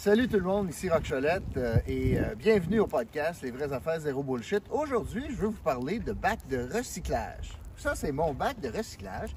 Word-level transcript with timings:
Salut 0.00 0.28
tout 0.28 0.36
le 0.36 0.44
monde, 0.44 0.70
ici 0.70 0.88
Rock 0.88 1.10
euh, 1.10 1.76
et 1.88 2.20
euh, 2.20 2.36
bienvenue 2.36 2.78
au 2.78 2.86
podcast 2.86 3.42
Les 3.42 3.50
vraies 3.50 3.72
affaires 3.72 3.98
zéro 3.98 4.22
bullshit. 4.22 4.62
Aujourd'hui, 4.70 5.24
je 5.28 5.34
veux 5.34 5.48
vous 5.48 5.60
parler 5.60 5.98
de 5.98 6.12
bac 6.12 6.38
de 6.48 6.68
recyclage. 6.72 7.58
Ça, 7.76 7.96
c'est 7.96 8.12
mon 8.12 8.32
bac 8.32 8.60
de 8.60 8.68
recyclage. 8.68 9.34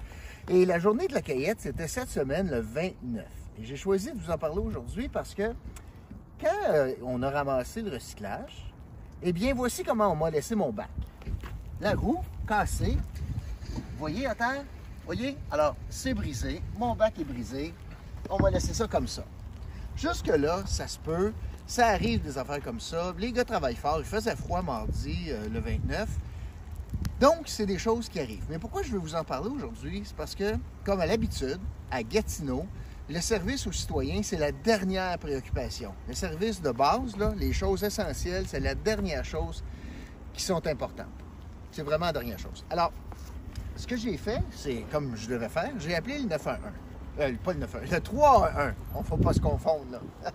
Et 0.47 0.67
la 0.67 0.77
journée 0.77 1.07
de 1.07 1.15
la 1.15 1.23
cueillette, 1.23 1.61
c'était 1.61 1.87
cette 1.87 2.09
semaine, 2.09 2.51
le 2.51 2.59
29. 2.59 3.25
Et 3.57 3.65
j'ai 3.65 3.75
choisi 3.75 4.11
de 4.11 4.19
vous 4.19 4.29
en 4.29 4.37
parler 4.37 4.59
aujourd'hui 4.59 5.09
parce 5.09 5.33
que 5.33 5.51
quand 6.39 6.69
euh, 6.69 6.93
on 7.01 7.23
a 7.23 7.31
ramassé 7.31 7.81
le 7.81 7.89
recyclage, 7.89 8.71
eh 9.23 9.33
bien, 9.33 9.55
voici 9.55 9.83
comment 9.83 10.11
on 10.11 10.15
m'a 10.15 10.29
laissé 10.29 10.53
mon 10.53 10.71
bac. 10.71 10.91
La 11.79 11.95
roue 11.95 12.21
cassée. 12.47 12.99
Vous 13.73 13.81
voyez 13.97 14.27
à 14.27 14.35
terre? 14.35 14.63
Voyez? 15.07 15.37
Alors, 15.49 15.75
c'est 15.89 16.13
brisé. 16.13 16.61
Mon 16.77 16.93
bac 16.93 17.15
est 17.19 17.23
brisé. 17.23 17.73
On 18.29 18.37
va 18.37 18.51
laisser 18.51 18.75
ça 18.75 18.87
comme 18.87 19.07
ça. 19.07 19.23
Jusque-là, 20.01 20.63
ça 20.65 20.87
se 20.87 20.97
peut. 20.97 21.31
Ça 21.67 21.89
arrive 21.89 22.23
des 22.23 22.35
affaires 22.39 22.61
comme 22.63 22.79
ça. 22.79 23.13
Les 23.19 23.31
gars 23.31 23.45
travaillent 23.45 23.75
fort. 23.75 23.99
Il 23.99 24.05
faisait 24.05 24.35
froid 24.35 24.63
mardi, 24.63 25.27
euh, 25.27 25.47
le 25.47 25.59
29. 25.59 26.09
Donc, 27.19 27.43
c'est 27.45 27.67
des 27.67 27.77
choses 27.77 28.09
qui 28.09 28.19
arrivent. 28.19 28.45
Mais 28.49 28.57
pourquoi 28.57 28.81
je 28.81 28.91
vais 28.91 28.97
vous 28.97 29.13
en 29.13 29.23
parler 29.23 29.49
aujourd'hui? 29.49 30.01
C'est 30.03 30.15
parce 30.15 30.33
que, 30.33 30.55
comme 30.83 31.01
à 31.01 31.05
l'habitude, 31.05 31.59
à 31.91 32.01
Gatineau, 32.01 32.65
le 33.09 33.21
service 33.21 33.67
aux 33.67 33.71
citoyens, 33.71 34.23
c'est 34.23 34.37
la 34.37 34.51
dernière 34.51 35.19
préoccupation. 35.19 35.93
Le 36.07 36.15
service 36.15 36.63
de 36.63 36.71
base, 36.71 37.15
là, 37.17 37.33
les 37.37 37.53
choses 37.53 37.83
essentielles, 37.83 38.45
c'est 38.47 38.59
la 38.59 38.73
dernière 38.73 39.23
chose 39.23 39.63
qui 40.33 40.41
sont 40.41 40.65
importantes. 40.65 41.05
C'est 41.71 41.83
vraiment 41.83 42.07
la 42.07 42.13
dernière 42.13 42.39
chose. 42.39 42.65
Alors, 42.71 42.91
ce 43.75 43.85
que 43.85 43.97
j'ai 43.97 44.17
fait, 44.17 44.41
c'est 44.49 44.83
comme 44.91 45.15
je 45.15 45.29
devais 45.29 45.49
faire, 45.49 45.71
j'ai 45.77 45.93
appelé 45.93 46.17
le 46.17 46.25
911. 46.25 46.90
Euh, 47.19 47.27
le 47.27 47.53
911, 47.53 47.91
le 47.91 47.99
311. 47.99 48.73
On 48.95 48.99
ne 48.99 49.03
faut 49.03 49.17
pas 49.17 49.33
se 49.33 49.39
confondre, 49.39 49.85
là. 49.91 49.99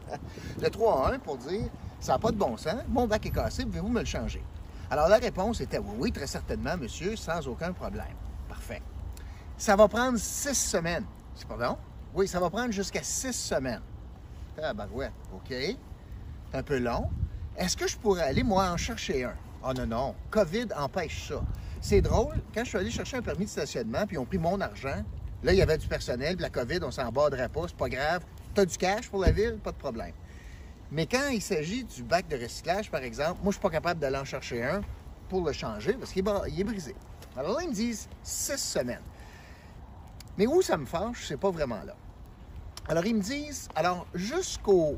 le 0.60 0.68
311 0.68 1.18
pour 1.24 1.38
dire, 1.38 1.68
ça 2.00 2.12
n'a 2.12 2.18
pas 2.18 2.30
de 2.30 2.36
bon 2.36 2.56
sens, 2.56 2.76
mon 2.88 3.06
bac 3.06 3.24
est 3.26 3.30
cassé, 3.30 3.64
pouvez-vous 3.64 3.88
me 3.88 4.00
le 4.00 4.06
changer? 4.06 4.42
Alors, 4.90 5.08
la 5.08 5.16
réponse 5.16 5.60
était 5.60 5.78
oui, 5.78 6.12
très 6.12 6.26
certainement, 6.26 6.76
monsieur, 6.76 7.16
sans 7.16 7.46
aucun 7.48 7.72
problème. 7.72 8.14
Parfait. 8.48 8.82
Ça 9.56 9.74
va 9.74 9.88
prendre 9.88 10.18
six 10.18 10.54
semaines. 10.54 11.04
C'est 11.34 11.48
pas? 11.48 11.78
Oui, 12.14 12.28
ça 12.28 12.38
va 12.38 12.50
prendre 12.50 12.72
jusqu'à 12.72 13.02
six 13.02 13.32
semaines. 13.32 13.82
Ah, 14.62 14.72
ouais, 14.92 15.10
OK. 15.34 15.48
C'est 15.48 16.58
un 16.58 16.62
peu 16.62 16.78
long. 16.78 17.10
Est-ce 17.56 17.76
que 17.76 17.88
je 17.88 17.96
pourrais 17.96 18.22
aller, 18.22 18.42
moi, 18.42 18.70
en 18.70 18.76
chercher 18.76 19.24
un? 19.24 19.34
Oh 19.64 19.72
non, 19.72 19.86
non. 19.86 20.14
COVID 20.30 20.68
empêche 20.76 21.28
ça. 21.28 21.42
C'est 21.80 22.00
drôle, 22.00 22.36
quand 22.54 22.64
je 22.64 22.68
suis 22.68 22.78
allé 22.78 22.90
chercher 22.90 23.16
un 23.16 23.22
permis 23.22 23.46
de 23.46 23.50
stationnement, 23.50 24.06
puis 24.06 24.16
ils 24.16 24.18
ont 24.18 24.24
pris 24.24 24.38
mon 24.38 24.60
argent, 24.60 25.02
là, 25.42 25.52
il 25.52 25.58
y 25.58 25.62
avait 25.62 25.78
du 25.78 25.86
personnel, 25.86 26.36
puis 26.36 26.42
la 26.42 26.50
COVID, 26.50 26.80
on 26.82 26.90
s'en 26.90 27.10
bordera 27.10 27.48
pas, 27.48 27.62
c'est 27.68 27.76
pas 27.76 27.88
grave. 27.88 28.22
Tu 28.54 28.60
as 28.60 28.66
du 28.66 28.76
cash 28.76 29.08
pour 29.08 29.20
la 29.20 29.30
ville, 29.30 29.58
pas 29.62 29.72
de 29.72 29.76
problème. 29.76 30.12
Mais 30.90 31.06
quand 31.06 31.28
il 31.28 31.42
s'agit 31.42 31.84
du 31.84 32.02
bac 32.02 32.28
de 32.28 32.36
recyclage, 32.36 32.90
par 32.90 33.02
exemple, 33.02 33.40
moi, 33.42 33.50
je 33.50 33.52
suis 33.52 33.60
pas 33.60 33.70
capable 33.70 34.00
d'aller 34.00 34.18
en 34.18 34.24
chercher 34.24 34.62
un 34.62 34.80
pour 35.28 35.44
le 35.44 35.52
changer 35.52 35.94
parce 35.94 36.12
qu'il 36.12 36.26
est, 36.26 36.64
brisé. 36.64 36.94
Alors 37.36 37.56
là, 37.56 37.62
ils 37.62 37.68
me 37.68 37.74
disent 37.74 38.08
six 38.22 38.58
semaines. 38.58 39.02
Mais 40.38 40.46
où 40.46 40.62
ça 40.62 40.76
me 40.76 40.86
fâche, 40.86 41.26
c'est 41.26 41.38
pas 41.38 41.50
vraiment 41.50 41.82
là. 41.84 41.96
Alors, 42.88 43.04
ils 43.04 43.16
me 43.16 43.22
disent, 43.22 43.68
alors, 43.74 44.06
jusqu'au 44.14 44.96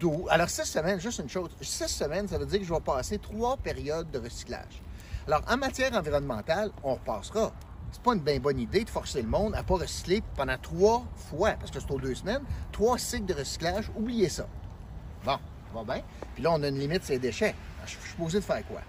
12, 0.00 0.28
alors 0.30 0.48
six 0.48 0.64
semaines, 0.64 1.00
juste 1.00 1.18
une 1.18 1.28
chose, 1.28 1.50
six 1.60 1.88
semaines, 1.88 2.28
ça 2.28 2.38
veut 2.38 2.46
dire 2.46 2.60
que 2.60 2.64
je 2.64 2.72
vais 2.72 2.80
passer 2.80 3.18
trois 3.18 3.56
périodes 3.56 4.10
de 4.10 4.18
recyclage. 4.18 4.82
Alors, 5.26 5.42
en 5.48 5.56
matière 5.56 5.92
environnementale, 5.94 6.70
on 6.82 6.94
repassera. 6.94 7.52
C'est 7.92 8.02
pas 8.02 8.14
une 8.14 8.20
bien 8.20 8.38
bonne 8.38 8.58
idée 8.58 8.84
de 8.84 8.90
forcer 8.90 9.22
le 9.22 9.28
monde 9.28 9.54
à 9.54 9.62
pas 9.62 9.76
recycler 9.76 10.22
pendant 10.36 10.58
trois 10.58 11.04
fois, 11.14 11.52
parce 11.52 11.70
que 11.70 11.80
c'est 11.80 11.90
aux 11.90 12.00
deux 12.00 12.14
semaines, 12.14 12.42
trois 12.72 12.98
cycles 12.98 13.26
de 13.26 13.34
recyclage, 13.34 13.90
oubliez 13.96 14.28
ça. 14.28 14.46
Bon, 15.24 15.38
va 15.74 15.94
bien. 15.94 16.02
Puis 16.34 16.42
là, 16.42 16.52
on 16.52 16.62
a 16.62 16.68
une 16.68 16.78
limite 16.78 17.08
les 17.08 17.18
déchets. 17.18 17.54
Je 17.84 17.92
suis 17.92 18.10
supposé 18.10 18.38
de 18.38 18.44
faire 18.44 18.66
quoi? 18.66 18.80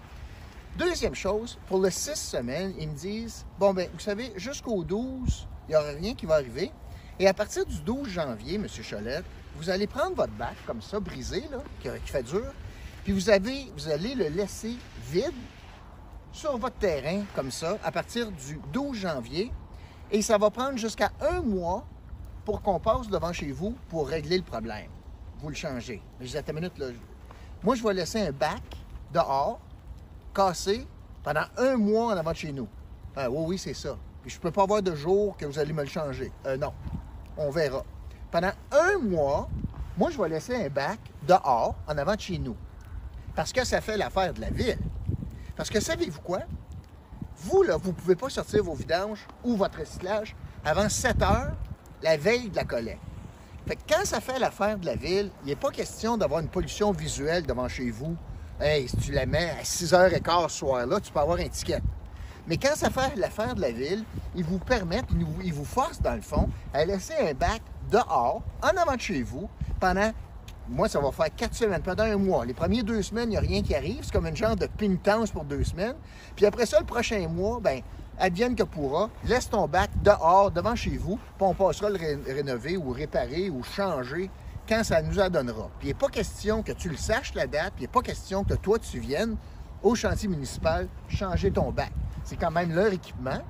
Deuxième 0.76 1.14
chose, 1.14 1.58
pour 1.66 1.80
le 1.80 1.90
six 1.90 2.16
semaines, 2.16 2.74
ils 2.78 2.88
me 2.88 2.94
disent, 2.94 3.44
bon, 3.58 3.72
ben, 3.72 3.88
vous 3.92 4.00
savez, 4.00 4.32
jusqu'au 4.36 4.84
12, 4.84 5.48
il 5.68 5.70
n'y 5.70 5.76
aura 5.76 5.90
rien 5.90 6.14
qui 6.14 6.26
va 6.26 6.34
arriver. 6.36 6.70
Et 7.18 7.26
à 7.26 7.34
partir 7.34 7.66
du 7.66 7.80
12 7.80 8.08
janvier, 8.08 8.56
M. 8.56 8.66
Cholette, 8.88 9.24
vous 9.56 9.70
allez 9.70 9.86
prendre 9.86 10.14
votre 10.14 10.32
bac 10.34 10.54
comme 10.66 10.82
ça, 10.82 11.00
brisé, 11.00 11.42
là, 11.50 11.58
qui, 11.80 11.88
qui 12.04 12.12
fait 12.12 12.22
dur, 12.22 12.52
puis 13.02 13.12
vous, 13.12 13.30
avez, 13.30 13.72
vous 13.76 13.88
allez 13.88 14.14
le 14.14 14.28
laisser 14.28 14.76
vide 15.10 15.32
sur 16.32 16.56
votre 16.56 16.76
terrain, 16.76 17.22
comme 17.34 17.50
ça, 17.50 17.78
à 17.84 17.90
partir 17.90 18.30
du 18.30 18.60
12 18.72 18.96
janvier. 18.96 19.52
Et 20.10 20.22
ça 20.22 20.38
va 20.38 20.50
prendre 20.50 20.78
jusqu'à 20.78 21.10
un 21.20 21.40
mois 21.42 21.84
pour 22.44 22.62
qu'on 22.62 22.80
passe 22.80 23.08
devant 23.08 23.32
chez 23.32 23.52
vous 23.52 23.74
pour 23.88 24.08
régler 24.08 24.38
le 24.38 24.44
problème. 24.44 24.88
Vous 25.40 25.50
le 25.50 25.54
changez. 25.54 26.02
Mais 26.18 26.26
je 26.26 26.32
dis, 26.32 26.36
attends 26.38 26.52
une 26.52 26.60
minute, 26.60 26.78
là. 26.78 26.86
Moi, 27.62 27.74
je 27.74 27.82
vais 27.82 27.92
laisser 27.92 28.20
un 28.20 28.32
bac 28.32 28.62
dehors, 29.12 29.60
cassé, 30.34 30.86
pendant 31.22 31.44
un 31.56 31.76
mois 31.76 32.14
en 32.14 32.16
avant 32.16 32.32
de 32.32 32.36
chez 32.36 32.52
nous. 32.52 32.68
Ah, 33.16 33.28
oui, 33.28 33.44
oui, 33.48 33.58
c'est 33.58 33.74
ça. 33.74 33.96
Puis 34.22 34.30
je 34.30 34.36
ne 34.36 34.42
peux 34.42 34.50
pas 34.50 34.62
avoir 34.62 34.82
de 34.82 34.94
jour 34.94 35.36
que 35.36 35.44
vous 35.44 35.58
allez 35.58 35.72
me 35.72 35.82
le 35.82 35.88
changer. 35.88 36.32
Euh, 36.46 36.56
non. 36.56 36.72
On 37.36 37.50
verra. 37.50 37.84
Pendant 38.30 38.52
un 38.72 38.98
mois, 38.98 39.48
moi, 39.96 40.10
je 40.10 40.20
vais 40.20 40.28
laisser 40.28 40.54
un 40.54 40.68
bac 40.68 40.98
dehors, 41.26 41.74
en 41.86 41.98
avant 41.98 42.14
de 42.14 42.20
chez 42.20 42.38
nous. 42.38 42.56
Parce 43.34 43.52
que 43.52 43.64
ça 43.64 43.80
fait 43.80 43.96
l'affaire 43.96 44.32
de 44.32 44.40
la 44.40 44.50
ville. 44.50 44.78
Parce 45.58 45.70
que 45.70 45.80
savez-vous 45.80 46.20
quoi? 46.20 46.38
Vous, 47.38 47.64
là, 47.64 47.76
vous 47.76 47.88
ne 47.88 47.94
pouvez 47.94 48.14
pas 48.14 48.30
sortir 48.30 48.62
vos 48.62 48.74
vidanges 48.74 49.26
ou 49.42 49.56
votre 49.56 49.80
recyclage 49.80 50.36
avant 50.64 50.88
7 50.88 51.20
heures 51.20 51.52
la 52.00 52.16
veille 52.16 52.48
de 52.48 52.54
la 52.54 52.62
collecte. 52.62 53.00
Fait 53.66 53.74
que 53.74 53.80
quand 53.92 54.04
ça 54.04 54.20
fait 54.20 54.38
l'affaire 54.38 54.78
de 54.78 54.86
la 54.86 54.94
ville, 54.94 55.32
il 55.42 55.48
n'est 55.48 55.56
pas 55.56 55.70
question 55.70 56.16
d'avoir 56.16 56.40
une 56.40 56.48
pollution 56.48 56.92
visuelle 56.92 57.44
devant 57.44 57.68
chez 57.68 57.90
vous. 57.90 58.16
Hey, 58.60 58.88
si 58.88 58.96
tu 58.98 59.10
la 59.10 59.26
mets 59.26 59.50
à 59.50 59.64
6h15 59.64 60.48
ce 60.48 60.58
soir-là, 60.58 61.00
tu 61.00 61.10
peux 61.10 61.18
avoir 61.18 61.40
un 61.40 61.48
ticket. 61.48 61.82
Mais 62.46 62.56
quand 62.56 62.76
ça 62.76 62.88
fait 62.88 63.16
l'affaire 63.16 63.56
de 63.56 63.60
la 63.60 63.72
ville, 63.72 64.04
ils 64.36 64.44
vous 64.44 64.60
permettent, 64.60 65.08
ils 65.42 65.52
vous 65.52 65.64
forcent 65.64 66.00
dans 66.00 66.14
le 66.14 66.22
fond 66.22 66.48
à 66.72 66.84
laisser 66.84 67.14
un 67.14 67.34
bac 67.34 67.62
dehors, 67.90 68.42
en 68.62 68.76
avant 68.80 68.94
de 68.94 69.00
chez 69.00 69.22
vous, 69.24 69.50
pendant, 69.80 70.12
moi 70.68 70.88
ça 70.88 71.00
va 71.00 71.10
faire 71.12 71.34
quatre 71.34 71.54
semaines, 71.54 71.82
pendant 71.82 72.04
un 72.04 72.16
mois. 72.16 72.44
Les 72.44 72.54
premières 72.54 72.84
deux 72.84 73.02
semaines, 73.02 73.28
il 73.28 73.32
n'y 73.32 73.36
a 73.36 73.40
rien 73.40 73.62
qui 73.62 73.74
arrive, 73.74 74.00
c'est 74.02 74.12
comme 74.12 74.26
une 74.26 74.36
genre 74.36 74.56
de 74.56 74.66
pénitence 74.66 75.30
pour 75.30 75.44
deux 75.44 75.64
semaines. 75.64 75.96
Puis 76.36 76.46
après 76.46 76.66
ça, 76.66 76.78
le 76.80 76.86
prochain 76.86 77.26
mois, 77.28 77.60
ben 77.60 77.80
advienne 78.18 78.54
que 78.54 78.64
pourra, 78.64 79.10
laisse 79.24 79.48
ton 79.48 79.68
bac 79.68 79.90
dehors, 80.02 80.50
devant 80.50 80.74
chez 80.74 80.96
vous, 80.96 81.16
puis 81.16 81.46
on 81.46 81.54
passera 81.54 81.90
le 81.90 81.98
rénover 82.26 82.76
ou 82.76 82.90
réparer 82.90 83.48
ou 83.48 83.62
changer 83.62 84.30
quand 84.68 84.82
ça 84.84 85.00
nous 85.02 85.18
adonnera. 85.20 85.70
Puis 85.78 85.88
il 85.88 85.90
n'est 85.90 85.94
pas 85.94 86.08
question 86.08 86.62
que 86.62 86.72
tu 86.72 86.88
le 86.88 86.96
saches 86.96 87.34
la 87.34 87.46
date, 87.46 87.74
puis 87.74 87.84
il 87.84 87.86
n'est 87.86 87.92
pas 87.92 88.02
question 88.02 88.44
que 88.44 88.54
toi 88.54 88.78
tu 88.78 88.98
viennes 88.98 89.36
au 89.82 89.94
chantier 89.94 90.28
municipal 90.28 90.88
changer 91.08 91.50
ton 91.50 91.70
bac. 91.70 91.92
C'est 92.24 92.36
quand 92.36 92.50
même 92.50 92.74
leur 92.74 92.92
équipement. 92.92 93.40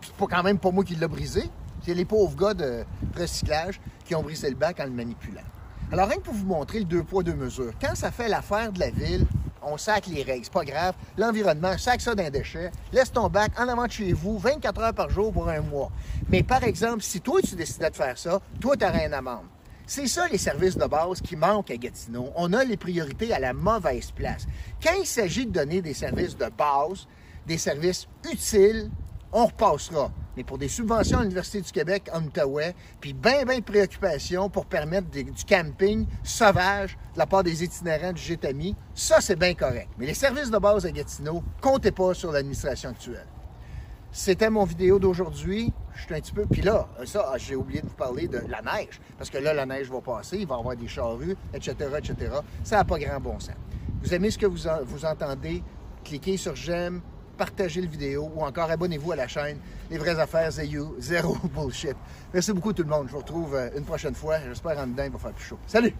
C'est 0.00 0.14
pas 0.14 0.26
quand 0.26 0.42
même 0.42 0.58
pas 0.58 0.70
moi 0.70 0.84
qui 0.84 0.94
l'ai 0.94 1.08
brisé. 1.08 1.50
C'est 1.84 1.94
les 1.94 2.04
pauvres 2.04 2.36
gars 2.36 2.54
de 2.54 2.84
recyclage 3.16 3.80
qui 4.04 4.14
ont 4.14 4.22
brisé 4.22 4.48
le 4.48 4.56
bac 4.56 4.80
en 4.80 4.84
le 4.84 4.90
manipulant. 4.90 5.42
Alors, 5.90 6.06
rien 6.06 6.18
que 6.18 6.22
pour 6.22 6.34
vous 6.34 6.44
montrer 6.44 6.80
le 6.80 6.84
deux 6.84 7.02
poids, 7.02 7.22
deux 7.22 7.34
mesures, 7.34 7.72
quand 7.80 7.94
ça 7.94 8.10
fait 8.10 8.28
l'affaire 8.28 8.70
de 8.72 8.78
la 8.78 8.90
ville, 8.90 9.26
on 9.62 9.78
sac 9.78 10.06
les 10.06 10.22
règles, 10.22 10.44
c'est 10.44 10.52
pas 10.52 10.64
grave. 10.64 10.94
L'environnement, 11.16 11.78
sac 11.78 12.02
ça 12.02 12.14
d'un 12.14 12.28
déchet, 12.28 12.70
laisse 12.92 13.10
ton 13.10 13.28
bac 13.28 13.52
en 13.58 13.68
avant 13.68 13.88
chez 13.88 14.12
vous, 14.12 14.38
24 14.38 14.80
heures 14.82 14.94
par 14.94 15.08
jour 15.08 15.32
pour 15.32 15.48
un 15.48 15.62
mois. 15.62 15.90
Mais 16.28 16.42
par 16.42 16.62
exemple, 16.64 17.02
si 17.02 17.22
toi, 17.22 17.40
tu 17.40 17.54
décidais 17.54 17.88
de 17.88 17.96
faire 17.96 18.18
ça, 18.18 18.38
toi, 18.60 18.76
tu 18.76 18.84
aurais 18.84 19.06
une 19.06 19.14
amende. 19.14 19.46
C'est 19.86 20.06
ça 20.06 20.28
les 20.28 20.36
services 20.36 20.76
de 20.76 20.84
base 20.84 21.22
qui 21.22 21.36
manquent 21.36 21.70
à 21.70 21.76
Gatineau. 21.78 22.30
On 22.36 22.52
a 22.52 22.64
les 22.64 22.76
priorités 22.76 23.32
à 23.32 23.38
la 23.38 23.54
mauvaise 23.54 24.10
place. 24.10 24.46
Quand 24.82 24.92
il 25.00 25.06
s'agit 25.06 25.46
de 25.46 25.52
donner 25.52 25.80
des 25.80 25.94
services 25.94 26.36
de 26.36 26.50
base, 26.50 27.06
des 27.46 27.56
services 27.56 28.06
utiles, 28.30 28.90
on 29.32 29.46
repassera. 29.46 30.10
Mais 30.36 30.44
pour 30.44 30.58
des 30.58 30.68
subventions 30.68 31.18
à 31.18 31.22
l'Université 31.22 31.60
du 31.60 31.72
Québec 31.72 32.08
en 32.12 32.22
Outaouais, 32.22 32.74
puis 33.00 33.12
bien, 33.12 33.44
bien 33.44 33.58
de 33.58 33.64
préoccupations 33.64 34.48
pour 34.48 34.66
permettre 34.66 35.08
du 35.08 35.44
camping 35.48 36.06
sauvage 36.22 36.96
de 37.14 37.18
la 37.18 37.26
part 37.26 37.42
des 37.42 37.64
itinérants 37.64 38.12
du 38.12 38.22
GTAMI, 38.22 38.76
ça, 38.94 39.20
c'est 39.20 39.36
bien 39.36 39.54
correct. 39.54 39.88
Mais 39.98 40.06
les 40.06 40.14
services 40.14 40.50
de 40.50 40.58
base 40.58 40.86
à 40.86 40.92
Gatineau, 40.92 41.42
comptez 41.60 41.90
pas 41.90 42.14
sur 42.14 42.30
l'administration 42.30 42.90
actuelle. 42.90 43.26
C'était 44.10 44.48
mon 44.48 44.64
vidéo 44.64 44.98
d'aujourd'hui. 44.98 45.72
Je 45.94 46.02
suis 46.04 46.14
un 46.14 46.20
petit 46.20 46.32
peu. 46.32 46.46
Puis 46.46 46.62
là, 46.62 46.88
ça, 47.04 47.32
j'ai 47.36 47.56
oublié 47.56 47.82
de 47.82 47.86
vous 47.86 47.94
parler 47.94 48.26
de 48.26 48.40
la 48.48 48.62
neige. 48.62 49.00
Parce 49.18 49.28
que 49.28 49.38
là, 49.38 49.52
la 49.52 49.66
neige 49.66 49.90
va 49.90 50.00
passer, 50.00 50.38
il 50.38 50.46
va 50.46 50.56
y 50.56 50.58
avoir 50.58 50.76
des 50.76 50.88
charrues, 50.88 51.36
etc., 51.52 51.74
etc. 51.98 52.32
Ça 52.64 52.76
n'a 52.76 52.84
pas 52.84 52.98
grand 52.98 53.20
bon 53.20 53.38
sens. 53.38 53.56
Vous 54.02 54.14
aimez 54.14 54.30
ce 54.30 54.38
que 54.38 54.46
vous 54.46 55.04
entendez? 55.04 55.62
Cliquez 56.04 56.36
sur 56.36 56.54
j'aime, 56.54 57.02
partagez 57.38 57.80
le 57.80 57.86
vidéo 57.86 58.30
ou 58.34 58.42
encore 58.42 58.70
abonnez-vous 58.70 59.12
à 59.12 59.16
la 59.16 59.28
chaîne 59.28 59.58
Les 59.90 59.96
vraies 59.96 60.18
affaires 60.18 60.50
Zayou, 60.50 60.96
zéro 60.98 61.36
bullshit. 61.54 61.96
Merci 62.34 62.52
beaucoup 62.52 62.72
tout 62.72 62.82
le 62.82 62.88
monde. 62.88 63.06
Je 63.06 63.12
vous 63.12 63.18
retrouve 63.18 63.54
euh, 63.54 63.70
une 63.76 63.84
prochaine 63.84 64.14
fois. 64.14 64.40
J'espère 64.40 64.78
en 64.78 64.86
dedans, 64.88 65.04
il 65.04 65.12
va 65.12 65.18
faire 65.18 65.32
plus 65.32 65.44
chaud. 65.44 65.58
Salut! 65.66 65.94